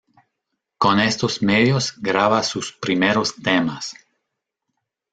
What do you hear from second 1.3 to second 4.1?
medios graba sus primeros temas.